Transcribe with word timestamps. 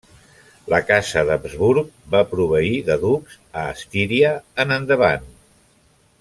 La 0.73 0.77
casa 0.85 1.23
d'Habsburg 1.29 1.91
va 2.15 2.21
proveir 2.31 2.73
de 2.89 2.95
ducs 3.05 3.37
a 3.65 3.67
Estíria 3.75 4.33
en 4.65 4.75
endavant. 4.79 5.31